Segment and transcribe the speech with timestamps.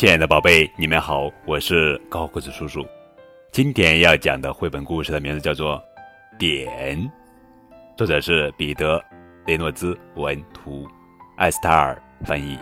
[0.00, 2.82] 亲爱的宝贝，你们好，我是高个子叔叔。
[3.52, 5.76] 今天要讲的绘本故事的名字叫做
[6.38, 6.98] 《点》，
[7.98, 8.98] 作者是彼得·
[9.46, 10.88] 雷诺兹文图，
[11.36, 12.58] 艾斯塔尔翻译。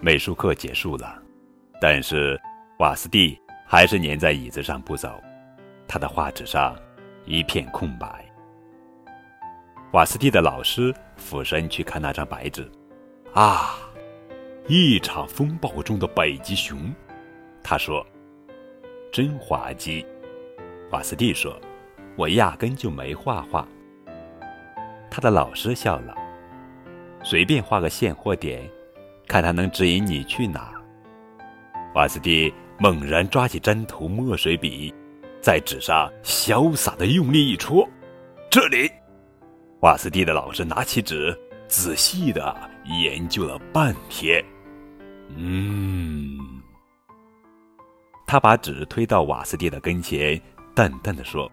[0.00, 1.22] 美术课结束了，
[1.78, 2.40] 但是
[2.78, 5.22] 瓦斯蒂还是粘在椅子上不走，
[5.86, 6.74] 他的画纸上
[7.26, 8.24] 一片空白。
[9.92, 12.66] 瓦斯蒂的老师俯身去看那张白纸，
[13.34, 13.74] 啊，
[14.68, 16.92] 一场风暴中的北极熊，
[17.62, 18.04] 他说
[19.12, 20.04] ：“真滑稽。”
[20.90, 21.56] 瓦斯蒂说
[22.18, 23.66] ：“我压根就没画画。”
[25.08, 26.12] 他的老师笑了
[27.22, 28.68] ：“随便画个线或点，
[29.28, 30.72] 看他能指引你去哪。”
[31.94, 34.92] 瓦斯蒂猛然抓起针头墨水笔，
[35.40, 37.88] 在纸上潇洒的用力一戳，
[38.50, 38.90] 这里。
[39.82, 42.54] 瓦斯蒂的老师拿起纸，仔细的
[43.00, 44.44] 研究了半天。
[45.28, 46.38] 嗯，
[48.26, 50.40] 他把纸推到瓦斯蒂的跟前，
[50.74, 51.50] 淡淡的说：“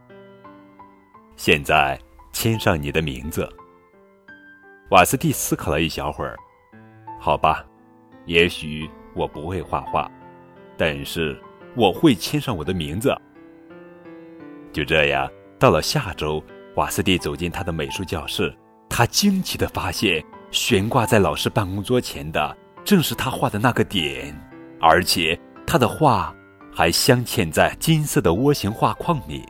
[1.36, 2.00] 现在
[2.32, 3.50] 签上你的名字。”
[4.92, 6.38] 瓦斯蒂思考了一小会儿，
[7.20, 7.66] 好吧，
[8.26, 10.10] 也许我不会画画，
[10.78, 11.42] 但是
[11.76, 13.16] 我会签上我的名字。
[14.72, 16.44] 就这样，到了下周。
[16.76, 18.52] 瓦斯蒂走进他的美术教室，
[18.90, 24.36] 他惊奇的发现，悬挂在老师办公桌前的正是他画的那个点，
[24.80, 26.34] 而且他的画
[26.74, 29.46] 还镶嵌在金色的涡形画框里。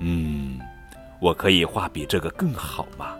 [0.00, 0.58] 嗯，
[1.20, 3.16] 我可以画比这个更好吗？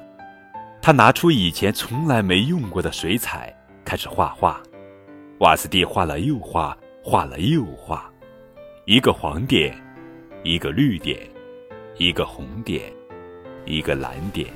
[0.82, 4.60] 他拿出以前从来没用过的水彩，开始画画。
[5.38, 8.10] 瓦斯蒂画了又画，画了又画，
[8.84, 9.76] 一个黄点，
[10.42, 11.18] 一个绿点。
[11.96, 12.92] 一个红点，
[13.66, 14.48] 一个蓝点，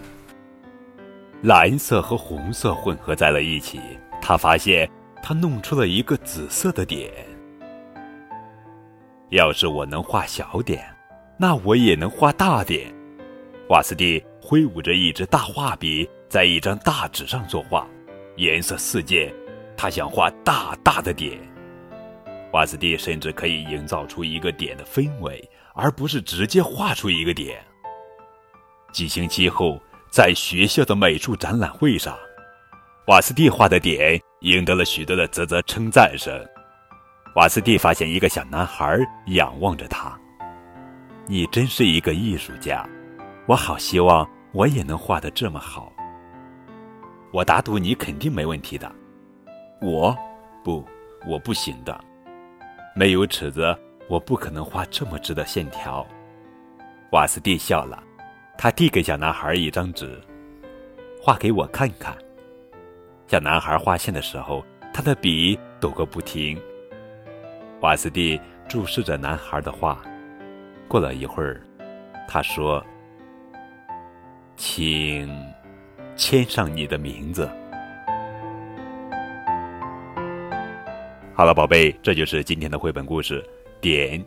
[1.40, 3.78] 蓝色和红色混合在了一起。
[4.28, 4.86] 他发现，
[5.22, 7.10] 他弄出了一个紫色的点。
[9.30, 10.84] 要是我能画小点，
[11.38, 12.94] 那我也能画大点。
[13.70, 17.88] 瓦斯蒂挥舞着一支大画笔，在一张大纸上作画，
[18.36, 19.34] 颜色四溅。
[19.78, 21.40] 他想画大大的点。
[22.52, 25.42] 瓦斯蒂甚至可以营造出一个点的氛围。
[25.72, 27.64] 而不是直接画出一个点。
[28.92, 29.80] 几星期后，
[30.10, 32.14] 在学校的美术展览会上，
[33.08, 36.30] 瓦斯蒂画的点赢得了许多的啧啧称赞声。
[37.36, 38.98] 瓦斯蒂发现一个小男孩
[39.28, 40.14] 仰望着他
[41.26, 42.86] ：“你真是一个艺术家，
[43.46, 45.90] 我好希望我也能画得这么好。”
[47.32, 48.92] 我打赌你肯定没问题的。
[49.80, 50.14] 我，
[50.62, 50.86] 不，
[51.26, 51.98] 我不行的，
[52.94, 53.74] 没有尺子。
[54.06, 56.06] 我不可能画这么直的线条。
[57.12, 58.02] 瓦斯蒂笑了，
[58.58, 60.20] 他递给小男孩一张纸，
[61.22, 62.14] 画给我看看。
[63.28, 66.58] 小男孩画线的时候，他的笔抖个不停。
[67.80, 70.02] 瓦斯蒂注视着男孩的画，
[70.88, 71.60] 过了一会儿，
[72.26, 72.82] 他说
[74.56, 75.30] ：“请
[76.16, 77.46] 签上你的名字。”
[81.36, 83.44] 好了，宝贝，这就是今天的绘本故事。
[83.78, 84.24] 点，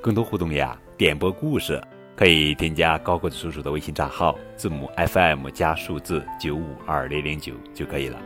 [0.00, 0.80] 更多互动呀！
[0.96, 1.78] 点播故事
[2.16, 8.18] 可以添加高个子叔叔的微信账号，字母 FM 加数字九五二零零九就可以了。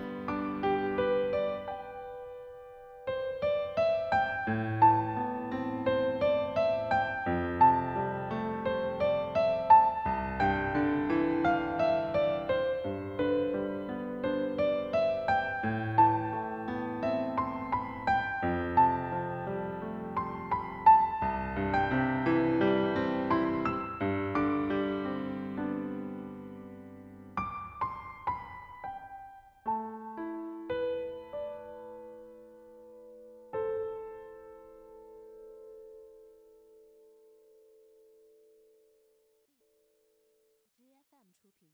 [41.42, 41.68] 出品。